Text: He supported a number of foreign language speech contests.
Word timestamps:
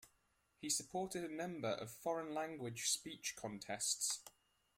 He 0.57 0.67
supported 0.71 1.23
a 1.23 1.31
number 1.31 1.69
of 1.69 1.91
foreign 1.91 2.33
language 2.33 2.89
speech 2.89 3.35
contests. 3.35 4.19